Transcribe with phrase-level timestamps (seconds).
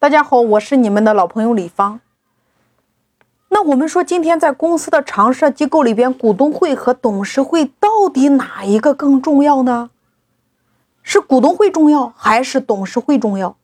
[0.00, 2.00] 大家好，我是你们的老朋友李芳。
[3.50, 9.90] 那我们说，今天在公司的常设机构里边，股东会和董事会到底哪一个更重要呢？
[11.02, 13.58] 是股东会重要还是董事会重要？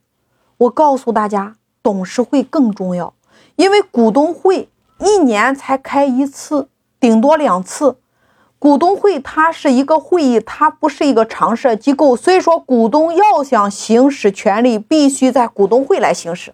[0.59, 3.14] 我告诉大家，董事会更重要，
[3.54, 4.68] 因为股东会
[4.98, 6.68] 一年才开一次，
[7.00, 7.96] 顶多两次。
[8.67, 16.52] 股东会它是一个会议，它不是一个常设机构，所以说股东要想行使权利，必须在股东会来行使。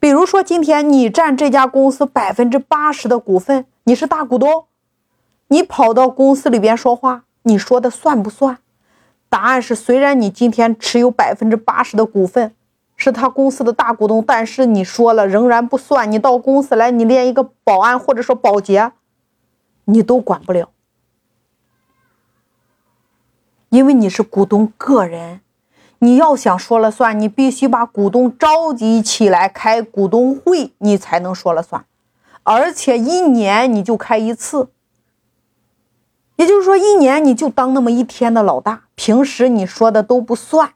[0.00, 4.64] 比如说，今天你占这家公司百分之八十的股份，你是大股东，
[5.46, 8.58] 你跑到公司里边说话，你说的算不算？
[9.28, 12.52] 答案是，虽然你今天持有百分之八十的股份，
[12.96, 16.10] 是他公司的大股东，但是你说了仍然不算。
[16.10, 18.90] 你到公司来，你连一个保安或者说保洁。
[19.84, 20.70] 你都管不了，
[23.68, 25.40] 因为你是股东个人，
[25.98, 31.84] 你要想说了算，你必须把股东召集起来开股东会，你才能说了算，
[32.42, 34.68] 而且一年你就开一次，
[36.36, 40.74] 也就是说一年你就当那么一天的老大，平时你说的都不算，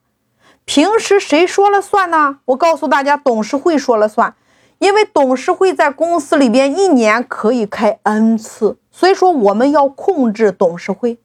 [0.65, 2.41] 平时谁说了算呢？
[2.47, 4.35] 我告诉大家，董事会说了算。
[4.79, 11.19] 因为董事会在公司里边一年可以开 n 次，所以说我们要控制董事会。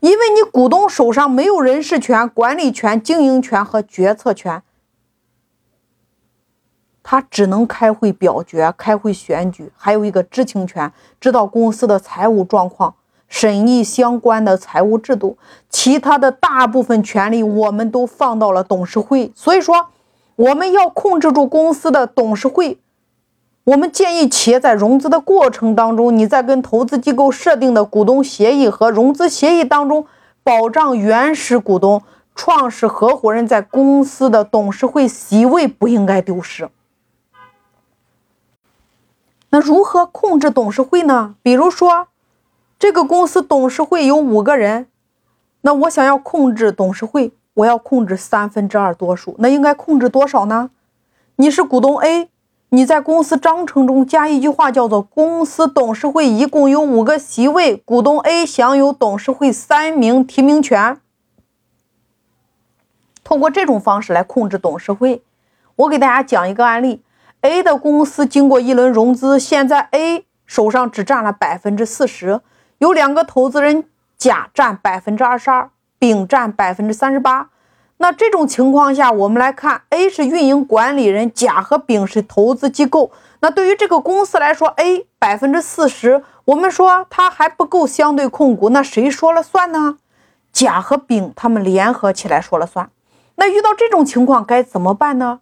[0.00, 4.60] 因为你股东手上没有人事权、管理权、经营权和决策权，
[7.04, 12.96] 他只能开会表决、开会选举，还有一个知情权，知道公司的财务状况，
[13.28, 15.38] 审议相关的财务制度。
[15.70, 19.86] 其他的大部分权利我们都放到了董事会，所以说。
[20.36, 22.78] 我们要控制住公司的董事会。
[23.64, 30.06] 我们建议企业在融资的过程当中，你在跟投资机构设定的股东协议和融资协议当中，
[30.42, 32.02] 保障原始股东、
[32.34, 36.68] 创始合伙人在公司的董事会席位不应该丢失。
[39.50, 41.36] 那如何控制董事会呢？
[41.42, 42.08] 比如说，
[42.78, 44.88] 这个公司董事会有五个人，
[45.60, 47.32] 那我想要控制董事会。
[47.54, 50.70] 我要控制三分之二多数，那应该控制多少呢？
[51.36, 52.30] 你是股东 A，
[52.70, 60.98] 你在公司章程中加一句话，叫做公司董事会一共有五个席位，股东 A 享有董事会三名提名权。
[63.24, 65.22] 通过这种方式来控制董事会。
[65.76, 67.02] 我给大家讲一个案例
[67.42, 72.40] ：A 的公司经过一轮融资，现在 A 手上只占了百分之四十，
[72.78, 73.84] 有两个投资人
[74.16, 75.70] 甲占百分之二十二。
[76.02, 77.50] 丙占百分之三十八，
[77.98, 83.12] 那这种情况下，我们来看，A 是运营管理人，甲和丙是投资机构。
[83.38, 89.98] 那对于这个公司来说，A 百分之四十，我们说它还不够相对控股，那谁说了算呢？
[90.52, 92.90] 甲和丙他们联合起来说了算。
[93.36, 95.38] 那遇到这种情况该怎么办呢？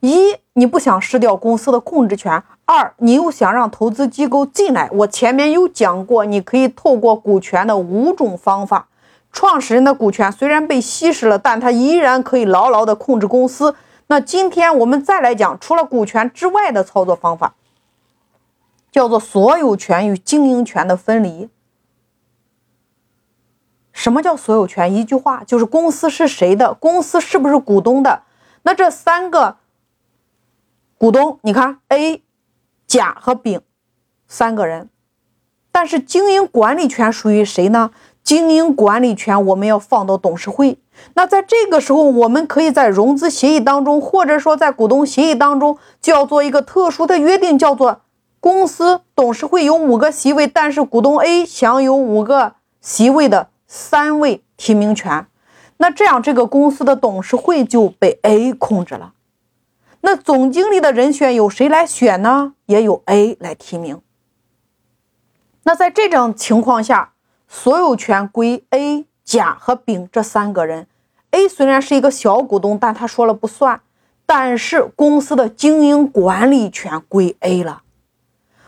[0.00, 4.90] 一，你不想失掉公司的控制权；二，你又想让投资机构进来。
[4.92, 8.88] 我前面有讲过，你可以透过股权的五种方法。
[9.32, 13.74] 创始人的股权虽然被稀释了，但他依然可以牢牢地控制公司。
[14.08, 17.54] 那今天我们再来讲，除了股权之外的操作方法，
[18.90, 21.48] 叫做所有权与经营权的分离。
[23.92, 24.92] 什么叫所有权？
[24.92, 28.22] 一句话就是公司是谁的，公司是不是股东的？
[28.62, 29.56] 那这三个
[30.98, 32.22] 股东，你看 A、
[32.86, 33.60] 甲和丙
[34.28, 34.88] 三个人，
[35.70, 37.90] 但是经营管理权属于谁呢？
[38.22, 40.78] 经营管理权我们要放到董事会。
[41.14, 48.02] 那在这个时候，我们可以在融资协议当中，或者说在股东协议当中，就要做一个特殊的约定，叫做
[48.40, 55.26] 公司董事会有五个席位，但是股东 A 享有五个席位的三位提名权。
[55.78, 59.14] 那这样，这个公司的董事会就被 A 控制了。
[60.02, 62.54] 那总经理的人选由谁来选呢？
[62.66, 64.00] 也由 A 来提名。
[65.64, 67.11] 那在这种情况下，
[67.54, 70.86] 所有权归 A、甲和丙这三个人。
[71.32, 73.82] A 虽然是一个小股东，但他说了不算。
[74.24, 77.82] 但是公司的经营管理权归 A 了。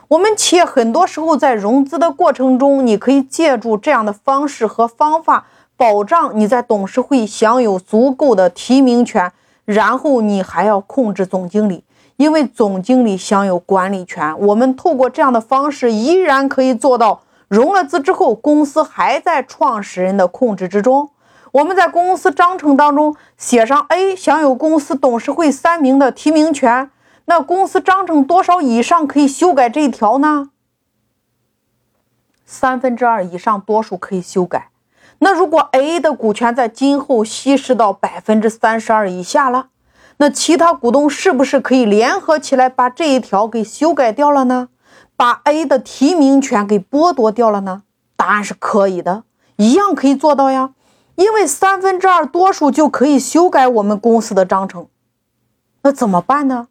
[0.09, 5.47] 我们企业很多时候在融资的过程中，你可以借助这样的方式和方法，
[5.79, 9.32] 保障你在董事会享有足够的提名权。
[9.64, 11.82] 然后你还要控制总经理，
[12.17, 14.38] 因为总经理享有管理权。
[14.41, 17.23] 我们透过这样的方式，依然可以做到。
[17.49, 21.11] 融了资之后，公司还在创始人的控制之中。
[21.52, 26.91] 我们在公司章程当中写上 A 享有公司董事会三名的提名权。
[27.26, 30.50] 那公司章程多少以上可以修改这一条呢？
[32.44, 34.69] 三分之二以上多数可以修改。
[35.20, 39.69] 那如果 A 的股权在今后稀释到百分之三十二以下了，
[40.19, 44.69] 那其他股东是不是可以联合起来把这一条给修改掉了呢？
[45.16, 47.82] 把 A 的提名权给剥夺掉了呢？
[48.16, 49.25] 答案是可以的，
[49.56, 50.75] 一样可以做到呀。
[51.16, 54.88] 因为三分之二多数就可以修改我们公司的章程。
[55.82, 56.69] 那怎么办呢？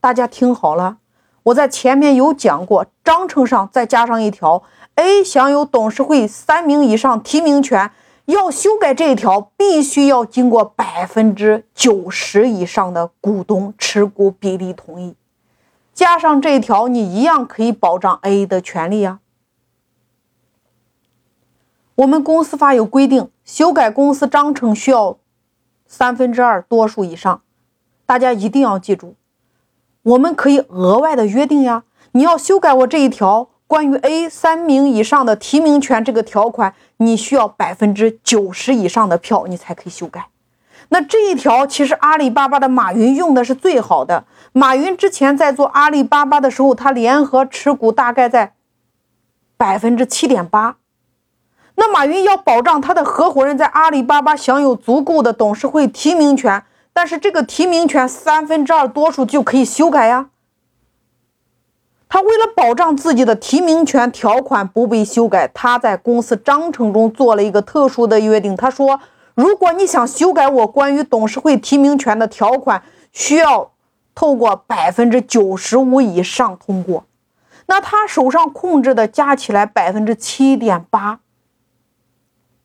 [0.00, 0.98] 大家听好了，
[1.44, 4.64] 我在前面有讲过，章程上再加上一条
[4.96, 7.92] ，A 享有董事会三名以上提名权。
[8.24, 15.14] 要修改这一条，必须要经过百分之九十以上的股东持股比例同意。
[15.96, 19.20] 加上这一条，你一样可以保障 A 的权利呀。
[21.94, 25.16] 我们公司法有规定，修改公司章程需要
[25.86, 27.40] 三分之二多数以上。
[28.04, 29.14] 大家一定要记住，
[30.02, 31.84] 我们可以额外的约定呀。
[32.12, 33.48] 你要修改我这一条。
[33.66, 40.28] 关于 A 三名以上的提名权这个条款，你需要百分之九十以上的票，你才可以修改。
[40.88, 44.24] 那这一条其实阿里巴巴的马云用的是最好的。
[44.52, 48.54] 马云之前在做阿里巴巴的时候，他联合持股大概在
[49.56, 50.76] 百分之七点八。
[51.74, 60.30] 那马云要保障他的合伙人在阿里巴巴享有足够的董事会提名权，但是这个提名权三分之二多数就可以修改呀。
[62.08, 68.56] 他为了保障自己的提名权条款不被修改，他在公司章程中做了一个特殊的约定。
[68.56, 69.00] 他说
[69.36, 73.70] ：“如果你想修改我关于董事会提名权的条款，需要
[74.14, 77.04] 透过百分之九十五以上通过。”
[77.68, 81.18] 那他手上控制的加起来百分之七点八，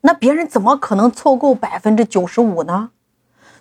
[0.01, 2.91] 那别人怎么可能凑够百分之九十五呢？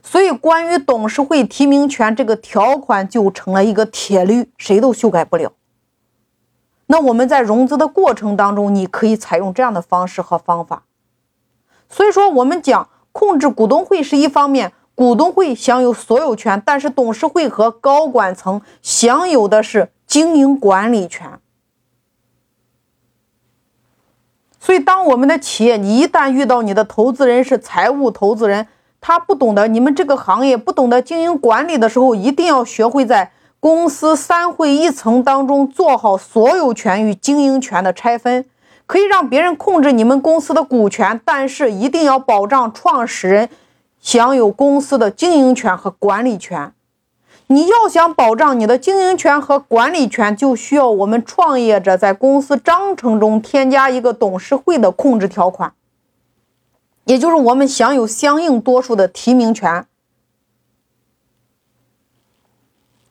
[0.03, 5.53] 所以，关于董事会提名权这个条款就成了一个铁律，谁都修改不了。
[6.87, 10.85] 那我们在融资的过程当中，你可以采用这样的方式和方法。
[11.89, 21.39] 所以说，我们讲控制股东会是一方面，股东会享有所有权，但是董事会和高管层享有的是经营管理权。
[24.59, 28.67] 所以，当我们的企业你一旦遇到你的投资人是财务投资人，
[29.01, 33.33] 他不懂得你们这个行业，不懂得经营管理的时候，一定要学会在。
[33.63, 38.47] 公司三会一层当中做好所有权与经营权的拆分，
[38.91, 43.49] 可以让别人控制你们公司的股权，但是一定要保障创始人
[44.01, 46.73] 享有公司的经营权和管理权。
[47.47, 55.73] 你要想保障你的经营权和管理权，就需要我们创业者在公司章程中添加一个董事会的控制条款，
[57.05, 59.87] 也就是我们享有相应多数的提名权。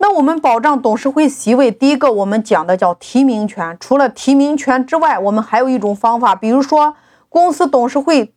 [0.01, 3.75] 那我们保障董事会席位，第一个我们讲的叫提名权。
[3.81, 6.95] 除了提名权之外，我们还有一种方法，比如说
[7.27, 8.33] 公司董事会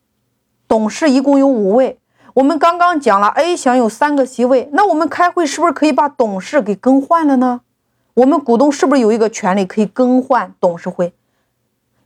[0.67, 2.01] 董事一共有五位，
[2.35, 7.61] 我们刚刚讲了 A 享有三个席位，那我们开会是不是可以把董事给更换了呢？
[8.15, 11.13] 我们股东是不是有一个权利可以更换董事会？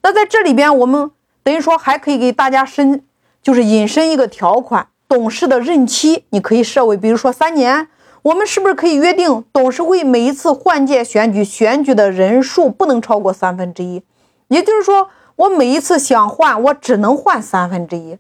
[0.02, 1.10] 那在这里边，我们
[1.42, 3.02] 等于说还可以给大家申，
[3.42, 7.88] 就是引申一个条款，董事的任期你可以设为，比如说三年。
[8.26, 14.02] 我们是不是可以约定，董事会每一次换届选举选举的人数不能超过三分之一？
[14.48, 18.18] 也就是说，我每一次想换，我只能换三分之一。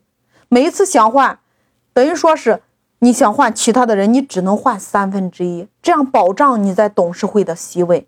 [0.48, 1.40] 每一次想换，
[1.92, 2.62] 等于说是
[3.00, 8.06] 你想换其他的人，你只能换三分之一，这样保障你在董事会的席位。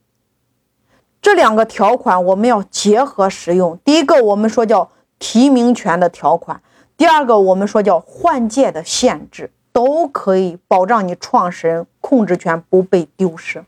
[1.20, 3.76] 这两个条款我们要结合使用。
[3.84, 4.88] 第一个，我们说叫
[5.18, 6.60] 提名权的条款；
[6.96, 9.50] 第二个，我们说叫换届的限制。
[9.72, 13.64] 都可以保障你创始人控制权不被丢失。